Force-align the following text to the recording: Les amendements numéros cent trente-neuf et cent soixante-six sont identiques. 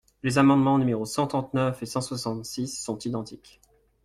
Les 0.23 0.39
amendements 0.39 0.79
numéros 0.79 1.05
cent 1.05 1.27
trente-neuf 1.27 1.83
et 1.83 1.85
cent 1.85 2.01
soixante-six 2.01 2.69
sont 2.81 2.97
identiques. 2.97 3.61